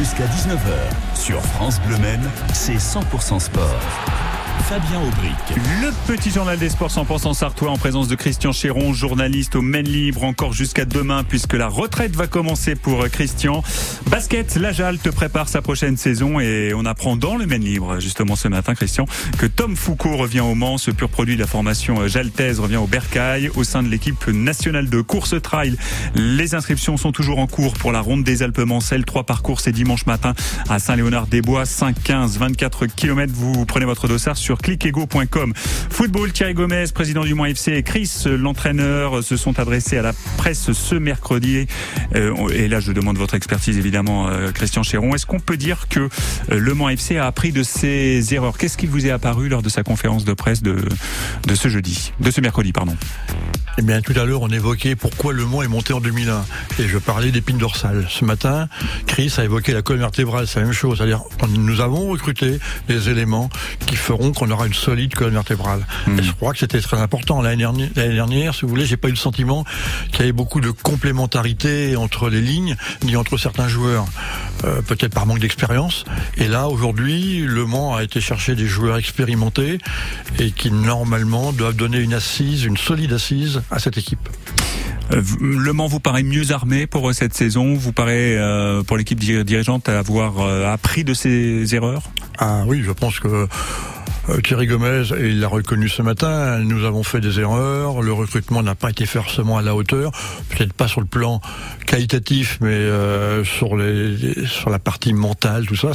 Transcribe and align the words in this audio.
Jusqu'à 0.00 0.24
19h, 0.24 1.14
sur 1.14 1.42
France 1.42 1.78
Bleu 1.86 1.98
Men, 1.98 2.18
c'est 2.54 2.76
100% 2.76 3.38
sport. 3.38 4.29
Fabien 4.62 5.00
Aubric. 5.00 5.34
Le 5.80 5.90
petit 6.06 6.30
journal 6.30 6.58
des 6.58 6.68
sports 6.68 6.90
100% 6.90 7.34
sartois 7.34 7.70
en 7.70 7.76
présence 7.76 8.08
de 8.08 8.14
Christian 8.14 8.52
Chéron, 8.52 8.92
journaliste 8.92 9.56
au 9.56 9.62
Maine 9.62 9.88
Libre, 9.88 10.24
encore 10.24 10.52
jusqu'à 10.52 10.84
demain 10.84 11.24
puisque 11.24 11.54
la 11.54 11.68
retraite 11.68 12.16
va 12.16 12.26
commencer 12.26 12.74
pour 12.74 13.08
Christian. 13.08 13.62
Basket, 14.10 14.56
la 14.56 14.72
Jal 14.72 14.98
te 14.98 15.08
prépare 15.08 15.48
sa 15.48 15.62
prochaine 15.62 15.96
saison 15.96 16.40
et 16.40 16.72
on 16.74 16.84
apprend 16.84 17.16
dans 17.16 17.36
le 17.36 17.46
Maine 17.46 17.62
Libre, 17.64 18.00
justement 18.00 18.36
ce 18.36 18.48
matin, 18.48 18.74
Christian, 18.74 19.06
que 19.38 19.46
Tom 19.46 19.76
Foucault 19.76 20.16
revient 20.16 20.40
au 20.40 20.54
Mans, 20.54 20.78
ce 20.78 20.90
pur 20.90 21.08
produit 21.08 21.36
de 21.36 21.40
la 21.40 21.46
formation 21.46 22.06
Jaltaise 22.08 22.60
revient 22.60 22.76
au 22.76 22.86
Bercail 22.86 23.50
au 23.54 23.64
sein 23.64 23.82
de 23.82 23.88
l'équipe 23.88 24.26
nationale 24.28 24.88
de 24.88 25.00
course 25.00 25.40
trail. 25.40 25.76
Les 26.14 26.54
inscriptions 26.54 26.96
sont 26.96 27.12
toujours 27.12 27.38
en 27.38 27.46
cours 27.46 27.74
pour 27.74 27.92
la 27.92 28.00
ronde 28.00 28.24
des 28.24 28.42
Alpes 28.42 28.58
Mancelles. 28.58 29.04
Trois 29.04 29.24
parcours 29.24 29.60
c'est 29.60 29.72
dimanche 29.72 30.06
matin 30.06 30.34
à 30.68 30.78
Saint-Léonard-des-Bois, 30.78 31.66
5, 31.66 32.02
15, 32.02 32.38
24 32.38 32.86
km. 32.86 33.32
Vous 33.34 33.64
prenez 33.64 33.84
votre 33.84 34.08
dossard 34.08 34.36
sur 34.36 34.49
clickego.com. 34.58 35.52
Football, 35.54 36.32
Thierry 36.32 36.54
Gomez, 36.54 36.86
président 36.94 37.24
du 37.24 37.34
Mans 37.34 37.46
FC, 37.46 37.72
et 37.72 37.82
Chris, 37.82 38.10
l'entraîneur, 38.26 39.22
se 39.22 39.36
sont 39.36 39.58
adressés 39.58 39.98
à 39.98 40.02
la 40.02 40.12
presse 40.36 40.72
ce 40.72 40.94
mercredi. 40.94 41.66
Euh, 42.14 42.48
et 42.48 42.68
là, 42.68 42.80
je 42.80 42.92
demande 42.92 43.18
votre 43.18 43.34
expertise, 43.34 43.78
évidemment, 43.78 44.28
euh, 44.28 44.50
Christian 44.52 44.82
Chéron. 44.82 45.14
Est-ce 45.14 45.26
qu'on 45.26 45.40
peut 45.40 45.56
dire 45.56 45.88
que 45.88 46.00
euh, 46.00 46.08
le 46.50 46.74
Mans 46.74 46.88
FC 46.88 47.16
a 47.16 47.26
appris 47.26 47.52
de 47.52 47.62
ses 47.62 48.34
erreurs? 48.34 48.58
Qu'est-ce 48.58 48.76
qui 48.76 48.86
vous 48.86 49.06
est 49.06 49.10
apparu 49.10 49.48
lors 49.48 49.62
de 49.62 49.68
sa 49.68 49.82
conférence 49.82 50.24
de 50.24 50.32
presse 50.32 50.62
de, 50.62 50.76
de 51.46 51.54
ce 51.54 51.68
jeudi, 51.68 52.12
de 52.20 52.30
ce 52.30 52.40
mercredi, 52.40 52.72
pardon? 52.72 52.96
Eh 53.78 53.82
bien, 53.82 54.00
tout 54.00 54.14
à 54.16 54.24
l'heure, 54.24 54.42
on 54.42 54.48
évoquait 54.48 54.96
pourquoi 54.96 55.32
le 55.32 55.44
Mans 55.44 55.62
est 55.62 55.68
monté 55.68 55.92
en 55.92 56.00
2001. 56.00 56.44
Et 56.78 56.88
je 56.88 56.98
parlais 56.98 57.30
d'épines 57.30 57.58
dorsales. 57.58 58.06
Ce 58.08 58.24
matin, 58.24 58.68
Chris 59.06 59.32
a 59.38 59.44
évoqué 59.44 59.72
la 59.72 59.82
colonne 59.82 60.00
vertébrale. 60.00 60.46
C'est 60.46 60.60
la 60.60 60.66
même 60.66 60.74
chose. 60.74 60.98
C'est-à-dire, 60.98 61.22
nous 61.48 61.80
avons 61.80 62.08
recruté 62.08 62.58
des 62.88 63.08
éléments 63.08 63.48
qui 63.86 63.96
feront 63.96 64.32
qu'on 64.32 64.50
aura 64.50 64.66
une 64.66 64.74
solide 64.74 65.14
colonne 65.14 65.34
vertébrale. 65.34 65.86
Hmm. 66.06 66.18
Et 66.18 66.22
je 66.22 66.32
crois 66.32 66.52
que 66.52 66.58
c'était 66.58 66.80
très 66.80 66.98
important. 66.98 67.42
L'année 67.42 67.58
dernière, 67.58 67.90
dernière, 67.94 68.54
si 68.54 68.62
vous 68.62 68.68
voulez, 68.68 68.86
j'ai 68.86 68.96
pas 68.96 69.08
eu 69.08 69.12
le 69.12 69.16
sentiment 69.16 69.64
qu'il 70.10 70.20
y 70.20 70.22
avait 70.24 70.32
beaucoup 70.32 70.60
de 70.60 70.70
complémentarité 70.70 71.96
entre 71.96 72.28
les 72.28 72.40
lignes, 72.40 72.76
ni 73.04 73.16
entre 73.16 73.36
certains 73.36 73.68
joueurs. 73.68 74.06
Euh, 74.64 74.82
peut-être 74.82 75.14
par 75.14 75.24
manque 75.24 75.38
d'expérience. 75.38 76.04
Et 76.36 76.46
là, 76.46 76.68
aujourd'hui, 76.68 77.40
Le 77.40 77.64
Mans 77.64 77.94
a 77.94 78.02
été 78.02 78.20
chercher 78.20 78.54
des 78.54 78.66
joueurs 78.66 78.98
expérimentés 78.98 79.78
et 80.38 80.50
qui, 80.50 80.70
normalement, 80.70 81.52
doivent 81.52 81.76
donner 81.76 81.98
une 81.98 82.12
assise, 82.12 82.64
une 82.64 82.76
solide 82.76 83.12
assise 83.12 83.62
à 83.70 83.78
cette 83.78 83.96
équipe. 83.96 84.28
Euh, 85.12 85.22
le 85.40 85.72
Mans 85.72 85.86
vous 85.86 86.00
paraît 86.00 86.22
mieux 86.22 86.52
armé 86.52 86.86
pour 86.86 87.08
euh, 87.08 87.12
cette 87.14 87.34
saison? 87.34 87.74
Vous 87.74 87.92
paraît, 87.92 88.38
pour 88.86 88.96
l'équipe 88.96 89.18
dirigeante, 89.18 89.88
avoir 89.88 90.40
appris 90.66 91.04
de 91.04 91.14
ses 91.14 91.74
erreurs? 91.74 92.02
Ah 92.42 92.64
oui, 92.66 92.82
je 92.82 92.90
pense 92.90 93.20
que 93.20 93.28
euh, 93.28 93.46
Thierry 94.38 94.66
Gomez, 94.66 95.02
il 95.18 95.40
l'a 95.40 95.48
reconnu 95.48 95.88
ce 95.88 96.02
matin, 96.02 96.58
nous 96.58 96.84
avons 96.84 97.02
fait 97.02 97.20
des 97.20 97.40
erreurs, 97.40 98.02
le 98.02 98.12
recrutement 98.12 98.62
n'a 98.62 98.74
pas 98.74 98.90
été 98.90 99.06
forcément 99.06 99.58
à 99.58 99.62
la 99.62 99.74
hauteur, 99.74 100.12
peut-être 100.50 100.72
pas 100.72 100.88
sur 100.88 101.00
le 101.00 101.06
plan 101.06 101.40
qualitatif, 101.86 102.58
mais 102.60 102.68
euh, 102.68 103.44
sur, 103.44 103.76
les, 103.76 104.46
sur 104.46 104.70
la 104.70 104.78
partie 104.78 105.12
mentale, 105.12 105.66
tout 105.66 105.76
ça. 105.76 105.90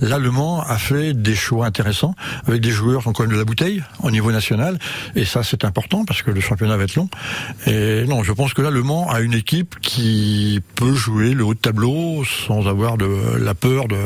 L'Allemand 0.00 0.62
a 0.62 0.78
fait 0.78 1.12
des 1.12 1.34
choix 1.34 1.66
intéressants, 1.66 2.14
avec 2.46 2.60
des 2.60 2.70
joueurs 2.70 3.02
qui 3.02 3.08
ont 3.08 3.12
quand 3.12 3.24
même 3.24 3.32
de 3.32 3.38
la 3.38 3.44
bouteille 3.44 3.82
au 4.02 4.10
niveau 4.10 4.32
national, 4.32 4.78
et 5.14 5.24
ça 5.24 5.42
c'est 5.42 5.64
important 5.64 6.04
parce 6.04 6.22
que 6.22 6.30
le 6.30 6.40
championnat 6.40 6.76
va 6.76 6.84
être 6.84 6.96
long. 6.96 7.08
Et 7.66 8.04
non, 8.06 8.22
je 8.22 8.32
pense 8.32 8.54
que 8.54 8.62
là, 8.62 8.70
Le 8.70 8.82
Mans 8.82 9.10
a 9.10 9.20
une 9.20 9.34
équipe 9.34 9.78
qui 9.80 10.60
peut 10.74 10.94
jouer 10.94 11.34
le 11.34 11.44
haut 11.44 11.54
de 11.54 11.58
tableau 11.58 12.24
sans 12.24 12.66
avoir 12.66 12.96
de 12.96 13.36
la 13.38 13.54
peur 13.54 13.88
de, 13.88 13.96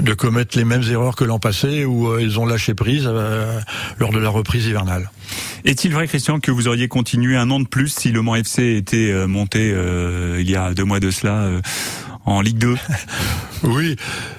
de 0.00 0.14
commettre 0.14 0.56
les 0.56 0.64
mêmes 0.64 0.82
erreurs 0.90 1.16
que 1.16 1.24
l'an 1.24 1.38
passé 1.38 1.84
où 1.84 2.08
euh, 2.08 2.22
ils 2.22 2.38
ont 2.38 2.46
lâché 2.46 2.74
prise 2.74 3.04
euh, 3.06 3.60
lors 3.98 4.12
de 4.12 4.18
la 4.18 4.28
reprise 4.28 4.66
hivernale. 4.66 5.10
Est-il 5.64 5.92
vrai, 5.92 6.06
Christian, 6.06 6.40
que 6.40 6.50
vous 6.50 6.68
auriez 6.68 6.88
continué 6.88 7.36
un 7.36 7.50
an 7.50 7.60
de 7.60 7.66
plus 7.66 7.88
si 7.88 8.10
le 8.12 8.22
Mans 8.22 8.36
FC 8.36 8.76
était 8.76 9.10
euh, 9.10 9.26
monté 9.26 9.74
il 10.38 10.48
y 10.48 10.56
a 10.56 10.72
deux 10.72 10.84
mois 10.84 11.00
de 11.00 11.10
cela 11.10 11.50
en 12.24 12.40
Ligue 12.40 12.58
2 12.58 12.76
Oui, 13.64 13.96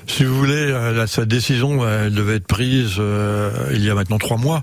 si 0.07 0.24
vous 0.24 0.35
voulez, 0.35 0.53
euh, 0.53 1.06
sa 1.06 1.25
décision 1.25 1.88
elle 1.88 2.13
devait 2.13 2.35
être 2.35 2.47
prise 2.47 2.96
euh, 3.00 3.52
il 3.74 3.84
y 3.84 3.90
a 3.90 3.94
maintenant 3.94 4.18
trois 4.18 4.38
mois, 4.38 4.62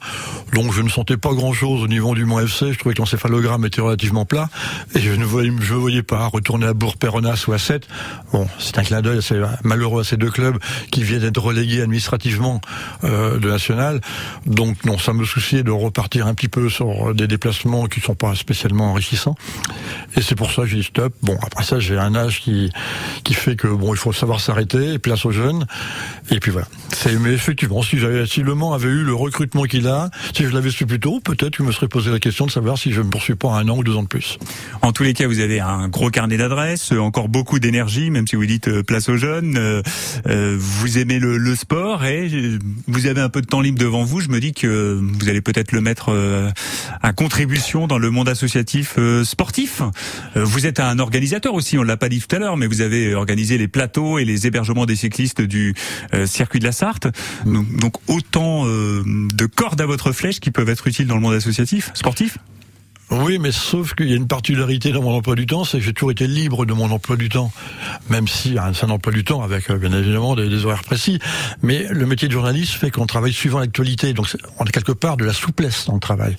donc 0.55 0.73
je 0.73 0.81
ne 0.81 0.89
sentais 0.89 1.19
pas 1.19 1.35
grand-chose 1.35 1.83
au 1.83 1.89
niveau 1.89 2.15
du 2.15 2.25
Mont 2.25 2.41
FC. 2.41 2.73
Je 2.73 2.79
trouvais 2.79 2.95
que 2.95 3.01
l'encéphalogramme 3.01 3.67
était 3.67 3.83
relativement 3.83 4.25
plat 4.25 4.49
et 4.95 5.01
je 5.01 5.13
ne 5.13 5.25
voyais, 5.25 6.03
pas 6.03 6.27
retourner 6.27 6.67
à 6.67 6.73
Bourg-Péronas 6.73 7.45
ou 7.49 7.53
à 7.53 7.59
7. 7.59 7.87
Bon, 8.33 8.49
c'est 8.59 8.79
un 8.79 8.83
clin 8.83 9.03
d'œil 9.03 9.19
assez 9.19 9.41
malheureux 9.63 10.01
à 10.01 10.05
ces 10.05 10.17
deux 10.17 10.31
clubs 10.31 10.59
qui 10.91 11.03
viennent 11.03 11.21
d'être 11.21 11.43
relégués 11.43 11.83
administrativement 11.83 12.61
euh, 13.05 13.39
de 13.39 13.51
national. 13.51 14.01
Donc 14.47 14.85
non, 14.85 14.97
ça 14.99 15.13
me 15.13 15.25
souciait 15.25 15.65
de 15.65 15.71
repartir 15.71 16.27
un 16.27 16.35
petit 16.35 16.49
peu 16.49 16.71
sur 16.71 17.15
des 17.15 17.27
déplacements 17.27 17.87
qui 17.87 18.01
sont 18.01 18.15
pas 18.15 18.35
spécialement 18.35 18.93
enrichissants. 18.93 19.35
Et 20.17 20.23
c'est 20.23 20.35
pour 20.35 20.51
ça 20.51 20.63
que 20.63 20.69
j'ai 20.69 20.79
dit 20.79 20.85
stop. 20.85 21.13
Bon, 21.23 21.37
après 21.43 21.65
ça, 21.65 21.79
j'ai 21.79 21.99
un 21.99 22.15
âge 22.15 22.41
qui 22.41 22.71
qui 23.23 23.35
fait 23.35 23.57
que 23.57 23.69
bon, 23.69 23.93
il 23.93 23.99
faut 23.99 24.13
savoir 24.13 24.41
s'arrêter, 24.47 24.99
place 24.99 25.25
aux 25.25 25.33
jeunes. 25.33 25.67
Et 26.31 26.41
puis 26.41 26.51
voilà. 26.51 26.67
Mais 27.21 27.33
effectivement, 27.33 27.83
si, 27.83 27.99
si 28.27 28.43
Le 28.43 28.55
Mans 28.55 28.73
avait 28.73 28.89
eu 28.89 29.03
le 29.03 29.15
recrutement 29.15 29.65
qu'il 29.65 29.87
a, 29.87 30.11
si 30.35 30.45
je 30.45 30.51
l'avais 30.51 30.71
su 30.71 30.87
plus 30.87 31.01
tôt, 31.01 31.21
peut-être 31.21 31.57
que 31.57 31.63
me 31.63 31.73
serais 31.73 31.89
posé 31.89 32.11
la 32.11 32.19
question 32.19 32.47
de 32.47 32.51
savoir 32.51 32.79
si 32.79 32.93
je 32.93 33.01
me 33.01 33.11
poursuis 33.11 33.35
pas 33.35 33.51
un 33.51 33.69
an 33.69 33.77
ou 33.79 33.85
deux 33.85 33.97
ans 33.97 34.03
de 34.03 34.09
plus. 34.09 34.39
En 34.83 34.93
tous 34.93 35.03
les 35.03 35.15
cas, 35.15 35.27
vous 35.27 35.41
avez 35.41 35.61
un 35.61 35.89
gros 35.89 36.11
carnet 36.11 36.37
d'adresses, 36.37 36.93
encore 36.93 37.29
beaucoup 37.29 37.59
d'énergie, 37.59 38.11
même 38.11 38.27
si 38.27 38.37
vous 38.37 38.47
dites 38.47 38.69
euh, 38.69 38.83
place 38.83 39.09
aux 39.09 39.17
jeunes. 39.17 39.57
Euh, 39.57 39.83
euh, 40.27 40.57
vous 40.59 40.99
aimez 40.99 41.19
le, 41.19 41.39
le, 41.39 41.57
sport 41.57 42.05
et 42.05 42.29
vous 42.87 43.07
avez 43.07 43.21
un 43.21 43.29
peu 43.29 43.41
de 43.41 43.47
temps 43.47 43.61
libre 43.61 43.79
devant 43.79 44.05
vous. 44.05 44.21
Je 44.21 44.29
me 44.29 44.41
dis 44.41 44.53
que 44.53 45.01
vous 45.01 45.29
allez 45.29 45.41
peut-être 45.41 45.73
le 45.73 45.81
mettre 45.81 46.15
à 47.03 47.13
contribution 47.13 47.87
dans 47.87 47.99
le 47.99 48.11
monde 48.11 48.29
associatif 48.29 48.99
sportif. 49.25 49.83
Vous 50.35 50.67
êtes 50.67 50.81
un 50.81 50.99
organisateur 50.99 51.55
aussi, 51.55 51.79
on 51.79 51.83
l'a 51.83 51.97
pas 51.97 52.11
dit 52.11 52.21
tout 52.21 52.37
à 52.37 52.39
l'heure, 52.39 52.57
mais 52.57 52.67
vous 52.67 52.83
avez 52.83 53.15
organisé 53.15 53.57
les 53.57 53.69
plateaux 53.69 54.19
et 54.19 54.25
les 54.25 54.36
hébergements 54.45 54.87
des 54.87 54.97
cyclistes 54.97 55.41
du 55.41 55.75
circuit 56.27 56.59
de 56.59 56.65
la 56.65 56.73
Sarthe. 56.73 57.09
Donc, 57.45 57.95
autant 58.09 58.67
euh, 58.67 59.03
de 59.05 59.47
cordes 59.47 59.81
à 59.81 59.87
votre 59.87 60.13
flèche 60.13 60.41
qui 60.41 60.51
peuvent 60.51 60.69
être 60.69 60.87
utiles 60.87 61.07
dans 61.07 61.15
le 61.15 61.21
monde 61.21 61.35
associatif, 61.35 61.91
sportif? 61.95 62.39
Oui, 63.09 63.39
mais 63.39 63.53
sauf 63.53 63.95
qu'il 63.95 64.09
y 64.09 64.13
a 64.15 64.17
une 64.17 64.27
particularité 64.27 64.91
dans 64.91 65.01
mon 65.01 65.13
emploi 65.13 65.37
du 65.37 65.47
temps, 65.47 65.65
c'est 65.65 65.79
que 65.79 65.85
j'ai 65.85 65.93
toujours 65.93 66.11
été 66.11 66.27
libre 66.27 66.67
de 66.67 66.73
mon 66.73 66.91
emploi 66.91 67.17
du 67.17 67.29
temps, 67.29 67.53
même 68.11 68.27
si 68.27 68.57
c'est 68.75 68.85
un 68.85 68.91
emploi 68.91 69.13
du 69.13 69.23
temps 69.23 69.43
avec 69.43 69.71
euh, 69.71 69.79
bien 69.79 69.93
évidemment 69.93 70.35
des, 70.35 70.65
horaires 70.65 70.83
précis. 70.83 71.21
Mais 71.63 71.87
le 71.89 72.05
métier 72.05 72.27
de 72.27 72.33
journaliste 72.33 72.73
fait 72.73 72.91
qu'on 72.91 73.07
travaille 73.07 73.33
suivant 73.33 73.61
l'actualité, 73.61 74.13
donc 74.13 74.37
on 74.59 74.65
a 74.65 74.71
quelque 74.71 74.91
part 74.91 75.17
de 75.17 75.25
la 75.25 75.33
souplesse 75.33 75.87
dans 75.87 75.95
le 75.95 76.01
travail. 76.01 76.37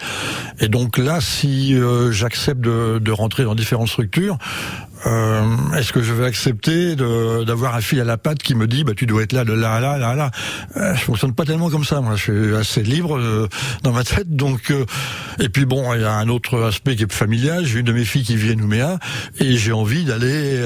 Et 0.60 0.68
donc 0.68 0.98
là, 0.98 1.22
si 1.22 1.74
euh, 1.74 2.12
j'accepte 2.12 2.60
de, 2.60 3.12
rentrer 3.12 3.46
dans 3.46 3.56
différentes 3.56 3.88
structures, 3.88 4.38
euh, 5.06 5.46
est-ce 5.78 5.94
que 5.94 6.02
je 6.02 6.14
vais 6.14 6.26
accepter 6.26 6.96
d'avoir 6.96 7.76
un 7.76 7.82
fil 7.82 8.00
à 8.00 8.04
la 8.04 8.18
patte 8.18 8.40
qui 8.40 8.56
me 8.56 8.68
dit 8.68 8.84
bah 8.84 8.94
tu 8.96 9.06
dois 9.06 9.24
être 9.24 9.34
là 9.34 9.46
de 9.46 9.54
là 9.54 9.74
à 9.74 9.80
là 9.80 9.98
là 9.98 10.16
là. 10.16 10.32
Euh, 10.78 10.96
je 10.96 11.02
fonctionne 11.02 11.34
pas 11.34 11.46
tellement 11.46 11.70
comme 11.70 11.84
ça 11.84 12.02
moi. 12.02 12.16
Je 12.16 12.24
suis 12.24 12.56
assez 12.56 12.84
libre 12.84 13.18
euh, 13.18 13.48
dans 13.84 13.92
ma 13.92 14.04
tête. 14.04 14.36
Donc 14.36 14.72
euh, 14.72 14.86
et 15.40 15.50
puis 15.50 15.66
bon 15.66 15.94
il 15.94 16.02
y 16.02 16.04
a 16.04 16.14
un 16.14 16.28
autre 16.30 16.64
aspect 16.64 16.96
qui 16.96 17.04
est 17.04 17.14
familial. 17.14 17.66
J'ai 17.66 17.80
une 17.80 17.86
de 17.86 17.94
mes 17.94 18.06
filles 18.06 18.24
qui 18.24 18.36
vit 18.36 18.52
à 18.52 18.56
Nouméa 18.56 18.98
et 19.40 19.56
j'ai 19.58 19.72
envie 19.72 20.04
d'aller 20.06 20.62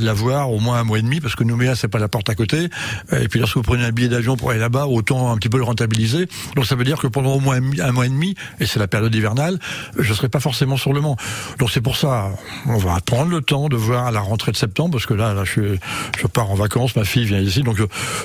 la 0.00 0.12
voir 0.12 0.50
au 0.50 0.60
moins 0.60 0.78
un 0.78 0.84
mois 0.84 0.98
et 0.98 1.02
demi 1.02 1.20
parce 1.20 1.34
que 1.34 1.44
Nouméa 1.44 1.74
c'est 1.74 1.88
pas 1.88 1.98
la 1.98 2.08
porte 2.08 2.30
à 2.30 2.34
côté. 2.34 2.68
Et 3.12 3.28
puis 3.28 3.38
lorsque 3.40 3.56
vous 3.56 3.62
prenez 3.62 3.84
un 3.84 3.92
billet 3.92 4.08
d'avion 4.08 4.36
pour 4.36 4.50
aller 4.50 4.60
là-bas 4.60 4.86
autant 4.86 5.30
un 5.30 5.36
petit 5.36 5.48
peu 5.48 5.58
le 5.58 5.64
rentabiliser. 5.64 6.28
Donc 6.56 6.66
ça 6.66 6.74
veut 6.74 6.84
dire 6.84 6.98
que 6.98 7.06
pendant 7.06 7.34
au 7.34 7.40
moins 7.40 7.56
un 7.56 7.92
mois 7.92 8.06
et 8.06 8.10
demi 8.10 8.34
et 8.60 8.66
c'est 8.66 8.78
la 8.78 8.88
période 8.88 9.14
hivernale 9.14 9.58
je 9.98 10.14
serai 10.14 10.28
pas 10.28 10.40
forcément 10.40 10.76
sur 10.76 10.92
le 10.92 11.00
Mans. 11.00 11.16
Donc 11.58 11.70
c'est 11.70 11.80
pour 11.80 11.96
ça 11.96 12.30
on 12.66 12.78
va 12.78 12.98
prendre 13.04 13.30
le 13.30 13.40
temps 13.40 13.68
de 13.68 13.73
voir 13.74 14.06
à 14.06 14.10
la 14.10 14.20
rentrée 14.20 14.52
de 14.52 14.56
septembre, 14.56 14.92
parce 14.92 15.06
que 15.06 15.14
là, 15.14 15.34
je, 15.44 15.76
je 16.18 16.26
pars 16.26 16.50
en 16.50 16.54
vacances, 16.54 16.96
ma 16.96 17.04
fille 17.04 17.24
vient 17.24 17.40
ici, 17.40 17.62
donc 17.62 17.78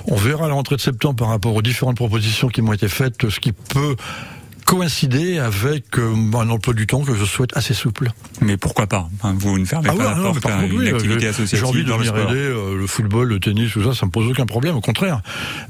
on 0.08 0.16
verra 0.16 0.46
à 0.46 0.48
la 0.48 0.54
rentrée 0.54 0.76
de 0.76 0.82
septembre 0.82 1.16
par 1.16 1.30
rapport 1.30 1.56
aux 1.56 1.62
différentes 1.62 1.98
propositions 1.98 2.48
qui 2.48 2.62
m'ont 2.62 2.74
été 2.74 2.88
faites, 2.88 3.30
ce 3.30 3.40
qui 3.40 3.52
peut 3.52 3.96
coïncider 4.70 5.40
avec 5.40 5.98
euh, 5.98 6.14
un 6.36 6.50
emploi 6.52 6.76
du 6.76 6.86
temps 6.86 7.04
que 7.04 7.16
je 7.16 7.26
souhaite 7.26 7.58
assez 7.58 7.74
souple. 7.74 8.12
Mais 8.40 8.56
pourquoi 8.56 8.86
pas? 8.86 9.10
Vous 9.24 9.58
ne 9.58 9.66
fermez 9.66 9.90
ah 9.92 9.96
pas 9.96 10.04
la 10.04 10.16
porte 10.16 10.46
à 10.46 10.64
une 10.64 10.88
activité 10.88 11.28
associative 11.28 11.58
J'ai 11.58 11.66
envie 11.66 11.84
de 11.84 11.92
venir 11.92 12.16
aider 12.16 12.36
euh, 12.36 12.78
le 12.78 12.86
football, 12.86 13.30
le 13.30 13.40
tennis, 13.40 13.72
tout 13.72 13.84
ça, 13.84 13.96
ça 13.96 14.06
me 14.06 14.12
pose 14.12 14.30
aucun 14.30 14.46
problème, 14.46 14.76
au 14.76 14.82
contraire. 14.82 15.22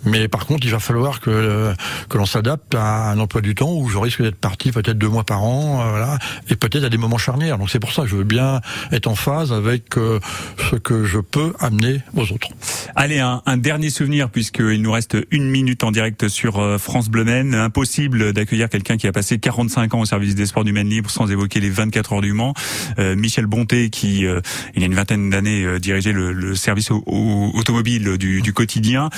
Mais 0.03 0.27
par 0.27 0.45
contre, 0.45 0.67
il 0.67 0.71
va 0.71 0.79
falloir 0.79 1.21
que 1.21 1.29
euh, 1.29 1.73
que 2.09 2.17
l'on 2.17 2.25
s'adapte 2.25 2.75
à 2.75 3.11
un 3.11 3.19
emploi 3.19 3.39
du 3.39 3.55
temps 3.55 3.73
où 3.73 3.87
je 3.87 3.97
risque 3.97 4.21
d'être 4.21 4.35
parti 4.35 4.73
peut-être 4.73 4.97
deux 4.97 5.07
mois 5.07 5.23
par 5.23 5.43
an, 5.43 5.77
voilà, 5.89 6.19
et 6.49 6.57
peut-être 6.57 6.83
à 6.83 6.89
des 6.89 6.97
moments 6.97 7.17
charnières. 7.17 7.57
Donc 7.57 7.69
c'est 7.69 7.79
pour 7.79 7.93
ça 7.93 8.01
que 8.01 8.09
je 8.09 8.17
veux 8.17 8.25
bien 8.25 8.59
être 8.91 9.07
en 9.07 9.15
phase 9.15 9.53
avec 9.53 9.95
ce 9.95 10.75
que 10.75 11.05
je 11.05 11.19
peux 11.19 11.53
amener 11.61 12.01
aux 12.17 12.33
autres. 12.33 12.49
Allez, 12.97 13.19
un, 13.19 13.41
un 13.45 13.55
dernier 13.55 13.91
souvenir 13.91 14.29
puisqu'il 14.29 14.81
nous 14.81 14.91
reste 14.91 15.15
une 15.31 15.49
minute 15.49 15.85
en 15.85 15.91
direct 15.91 16.27
sur 16.27 16.77
France 16.81 17.07
Bleu 17.07 17.25
Impossible 17.29 18.33
d'accueillir 18.33 18.67
quelqu'un 18.67 18.88
quelqu'un 18.89 18.97
qui 18.97 19.07
a 19.07 19.11
passé 19.11 19.37
45 19.37 19.93
ans 19.93 19.99
au 19.99 20.05
service 20.05 20.33
des 20.33 20.47
sports 20.47 20.63
du 20.63 20.71
Maine 20.71 20.89
Libre, 20.89 21.11
sans 21.11 21.29
évoquer 21.29 21.59
les 21.59 21.69
24 21.69 22.13
heures 22.13 22.21
du 22.21 22.33
Mans. 22.33 22.53
Michel 22.97 23.45
Bonté, 23.45 23.89
qui 23.89 24.21
il 24.21 24.81
y 24.81 24.83
a 24.83 24.85
une 24.85 24.95
vingtaine 24.95 25.29
d'années 25.29 25.79
dirigeait 25.79 26.11
le, 26.11 26.55
service 26.55 26.89
automobile 26.91 28.17
du, 28.17 28.53
quotidien, 28.53 29.09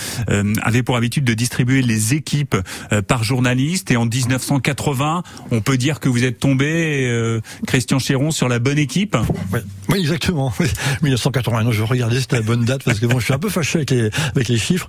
avait 0.62 0.83
pour 0.83 0.97
habitude 0.97 1.23
de 1.23 1.33
distribuer 1.33 1.81
les 1.81 2.13
équipes 2.13 2.57
par 3.07 3.23
journaliste. 3.23 3.91
Et 3.91 3.97
en 3.97 4.06
1980, 4.06 5.23
on 5.51 5.62
peut 5.62 5.77
dire 5.77 6.00
que 6.00 6.09
vous 6.09 6.25
êtes 6.25 6.39
tombé, 6.39 7.39
Christian 7.65 8.00
Chéron, 8.00 8.31
sur 8.31 8.50
la 8.50 8.59
bonne 8.59 8.79
équipe. 8.79 9.15
Oui, 9.89 10.00
exactement. 10.00 10.53
1980. 11.01 11.71
Je 11.71 11.83
regardais, 11.83 12.19
c'était 12.19 12.38
la 12.38 12.41
bonne 12.41 12.65
date 12.65 12.83
parce 12.83 13.00
que 13.00 13.06
bon, 13.06 13.19
je 13.19 13.25
suis 13.25 13.33
un 13.33 13.39
peu 13.39 13.50
fâché 13.50 13.85
avec 14.35 14.50
les, 14.50 14.57
chiffres. 14.57 14.88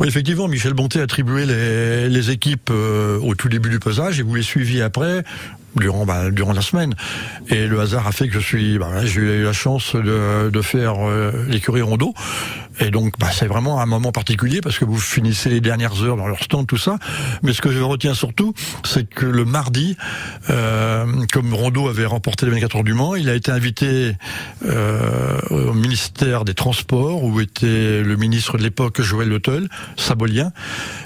Oui, 0.00 0.08
effectivement, 0.08 0.48
Michel 0.48 0.72
Bonté 0.72 1.00
attribuait 1.00 1.46
les, 1.46 2.08
les 2.08 2.30
équipes 2.30 2.70
euh, 2.70 3.18
au 3.20 3.34
tout 3.34 3.48
début 3.48 3.70
du 3.70 3.78
pesage 3.78 4.15
et 4.20 4.22
vous 4.22 4.34
les 4.34 4.42
suiviez 4.42 4.82
après 4.82 5.24
durant 5.76 6.06
bah, 6.06 6.30
durant 6.30 6.52
la 6.52 6.62
semaine. 6.62 6.94
Et 7.48 7.66
le 7.66 7.80
hasard 7.80 8.06
a 8.06 8.12
fait 8.12 8.28
que 8.28 8.34
je 8.34 8.40
suis, 8.40 8.78
bah, 8.78 9.04
j'ai 9.04 9.20
eu 9.20 9.42
la 9.42 9.52
chance 9.52 9.94
de, 9.94 10.50
de 10.50 10.62
faire 10.62 10.94
euh, 11.06 11.32
l'écurie 11.48 11.82
Rondeau. 11.82 12.14
Et 12.78 12.90
donc, 12.90 13.14
bah, 13.18 13.28
c'est 13.32 13.46
vraiment 13.46 13.80
un 13.80 13.86
moment 13.86 14.12
particulier 14.12 14.60
parce 14.60 14.78
que 14.78 14.84
vous 14.84 14.98
finissez 14.98 15.48
les 15.48 15.60
dernières 15.60 16.02
heures 16.02 16.16
dans 16.16 16.26
leur 16.26 16.42
stand, 16.42 16.66
tout 16.66 16.76
ça. 16.76 16.98
Mais 17.42 17.52
ce 17.52 17.62
que 17.62 17.70
je 17.70 17.80
retiens 17.80 18.14
surtout, 18.14 18.52
c'est 18.84 19.08
que 19.08 19.24
le 19.24 19.44
mardi, 19.44 19.96
euh, 20.50 21.06
comme 21.32 21.54
Rondeau 21.54 21.88
avait 21.88 22.04
remporté 22.04 22.44
les 22.46 22.52
24 22.52 22.76
heures 22.76 22.84
du 22.84 22.94
Mans, 22.94 23.14
il 23.14 23.30
a 23.30 23.34
été 23.34 23.50
invité 23.50 24.12
euh, 24.66 25.40
au 25.50 25.72
ministère 25.72 26.44
des 26.44 26.54
Transports 26.54 27.24
où 27.24 27.40
était 27.40 28.02
le 28.02 28.16
ministre 28.16 28.58
de 28.58 28.62
l'époque 28.62 29.00
Joël 29.00 29.28
Le 29.28 29.40
Sabolien. 29.96 30.52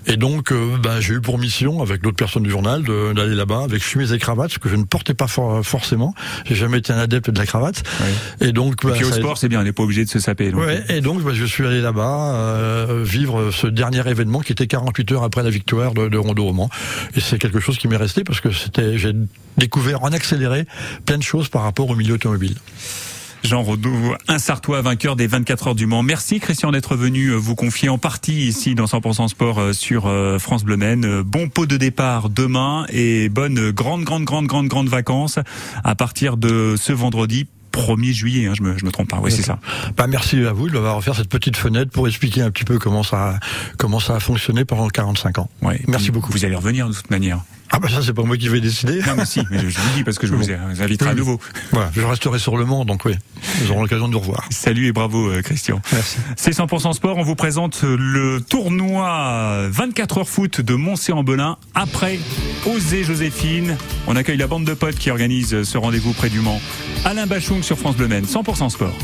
Et 0.06 0.16
donc, 0.16 0.52
j'ai 1.00 1.14
eu 1.14 1.20
pour 1.20 1.38
mission, 1.38 1.82
avec 1.82 2.02
d'autres 2.02 2.16
personnes 2.16 2.42
du 2.42 2.50
journal, 2.50 2.82
d'aller 2.82 3.34
là-bas 3.34 3.62
avec 3.62 3.82
chemise 3.82 4.12
et 4.12 4.18
cravate, 4.18 4.58
que 4.60 4.68
je 4.68 4.76
ne 4.76 4.84
portais 4.84 5.14
pas 5.14 5.26
forcément. 5.26 6.14
J'ai 6.44 6.54
jamais 6.54 6.78
été 6.78 6.92
un 6.92 6.98
adepte 6.98 7.30
de 7.30 7.38
la 7.38 7.46
cravate. 7.46 7.82
Et 8.40 8.52
donc, 8.52 8.84
bah, 8.84 8.90
et 8.90 8.98
puis 8.98 9.04
au 9.04 9.12
sport, 9.12 9.38
c'est 9.38 9.48
bien, 9.48 9.60
on 9.60 9.64
n'est 9.64 9.72
pas 9.72 9.82
obligé 9.82 10.04
de 10.04 10.10
se 10.10 10.20
saper. 10.20 10.50
Donc. 10.50 10.60
Ouais, 10.60 10.84
et 10.88 11.00
donc, 11.00 11.22
bah, 11.22 11.32
je 11.34 11.44
suis 11.44 11.66
allé 11.66 11.80
là-bas 11.80 12.34
euh, 12.34 13.04
vivre 13.04 13.50
ce 13.50 13.66
dernier 13.66 14.06
événement 14.08 14.40
qui 14.40 14.52
était 14.52 14.66
48 14.66 15.12
heures 15.12 15.22
après 15.24 15.42
la 15.42 15.50
victoire 15.50 15.94
de, 15.94 16.08
de 16.08 16.18
Rondeau 16.18 16.44
Roman. 16.44 16.70
Et 17.16 17.20
c'est 17.20 17.38
quelque 17.38 17.60
chose 17.60 17.78
qui 17.78 17.88
m'est 17.88 17.96
resté 17.96 18.24
parce 18.24 18.40
que 18.40 18.50
c'était, 18.50 18.98
j'ai 18.98 19.12
découvert 19.56 20.02
en 20.02 20.12
accéléré 20.12 20.66
plein 21.06 21.18
de 21.18 21.22
choses 21.22 21.48
par 21.48 21.62
rapport 21.62 21.88
au 21.88 21.96
milieu 21.96 22.14
automobile. 22.14 22.56
Jean 23.42 23.62
Rodou, 23.62 24.14
un 24.28 24.38
Sartois 24.38 24.82
vainqueur 24.82 25.16
des 25.16 25.26
24 25.26 25.68
heures 25.68 25.74
du 25.74 25.86
Mans. 25.86 26.02
Merci 26.02 26.40
Christian 26.40 26.72
d'être 26.72 26.94
venu 26.94 27.28
euh, 27.28 27.36
vous 27.36 27.54
confier 27.54 27.88
en 27.88 27.98
partie 27.98 28.46
ici 28.46 28.74
dans 28.74 28.84
100% 28.84 29.28
Sport 29.28 29.58
euh, 29.58 29.72
sur 29.72 30.06
euh, 30.06 30.38
France 30.38 30.64
Bleu 30.64 30.76
Maine. 30.76 31.22
Bon 31.22 31.48
pot 31.48 31.66
de 31.66 31.76
départ 31.76 32.28
demain 32.28 32.84
et 32.90 33.28
bonne 33.28 33.70
grande 33.70 34.04
grande 34.04 34.24
grande 34.24 34.46
grande 34.46 34.68
grande 34.68 34.88
vacances 34.88 35.38
à 35.84 35.94
partir 35.94 36.36
de 36.36 36.74
ce 36.78 36.92
vendredi 36.92 37.46
1er 37.72 38.12
juillet, 38.12 38.46
hein, 38.46 38.52
je, 38.56 38.62
me, 38.62 38.76
je 38.76 38.84
me 38.84 38.90
trompe 38.90 39.08
pas. 39.08 39.20
Oui, 39.22 39.30
c'est 39.30 39.42
ça. 39.42 39.58
Bah, 39.96 40.06
merci 40.06 40.44
à 40.44 40.52
vous 40.52 40.68
de 40.68 40.74
m'avoir 40.74 40.96
offert 40.96 41.14
cette 41.14 41.28
petite 41.28 41.56
fenêtre 41.56 41.90
pour 41.92 42.08
expliquer 42.08 42.42
un 42.42 42.50
petit 42.50 42.64
peu 42.64 42.78
comment 42.78 43.02
ça, 43.02 43.38
comment 43.78 44.00
ça 44.00 44.16
a 44.16 44.20
fonctionné 44.20 44.64
pendant 44.64 44.88
45 44.88 45.38
ans. 45.38 45.48
Ouais, 45.62 45.80
merci 45.86 46.10
beaucoup. 46.10 46.32
Vous 46.32 46.44
allez 46.44 46.56
revenir 46.56 46.88
de 46.88 46.92
toute 46.92 47.10
manière. 47.10 47.40
Ah 47.72 47.78
bah 47.78 47.88
ça 47.88 48.02
c'est 48.02 48.12
pas 48.12 48.22
moi 48.22 48.36
qui 48.36 48.48
vais 48.48 48.60
décider. 48.60 49.00
Non 49.06 49.14
mais 49.16 49.24
si, 49.24 49.40
mais 49.50 49.58
je, 49.58 49.66
vous 49.66 49.96
dis 49.96 50.04
parce 50.04 50.18
que 50.18 50.26
je 50.26 50.34
vous 50.34 50.50
inviterai 50.50 51.10
à 51.10 51.14
nouveau. 51.14 51.40
Voilà, 51.70 51.90
je 51.94 52.00
resterai 52.00 52.38
sur 52.38 52.56
le 52.56 52.64
Mans 52.64 52.84
donc 52.84 53.04
oui, 53.04 53.14
nous 53.62 53.70
aurons 53.70 53.82
l'occasion 53.82 54.08
de 54.08 54.12
nous 54.12 54.20
revoir. 54.20 54.44
Salut 54.50 54.86
et 54.86 54.92
bravo 54.92 55.30
euh, 55.30 55.42
Christian. 55.42 55.80
Merci. 55.92 56.18
C'est 56.36 56.50
100% 56.50 56.92
sport, 56.94 57.16
on 57.18 57.22
vous 57.22 57.36
présente 57.36 57.82
le 57.82 58.40
tournoi 58.40 59.68
24 59.70 60.18
heures 60.18 60.28
foot 60.28 60.60
de 60.60 60.74
Montcé-en-Belin 60.74 61.56
après 61.74 62.18
Osez 62.66 63.04
Joséphine. 63.04 63.76
On 64.06 64.16
accueille 64.16 64.36
la 64.36 64.46
bande 64.46 64.64
de 64.64 64.74
potes 64.74 64.96
qui 64.96 65.10
organise 65.10 65.62
ce 65.62 65.78
rendez-vous 65.78 66.12
près 66.12 66.28
du 66.28 66.40
Mans. 66.40 66.60
Alain 67.04 67.26
Bachung 67.26 67.62
sur 67.62 67.78
France 67.78 67.96
Bleu 67.96 68.08
100% 68.08 68.70
sport. 68.70 68.96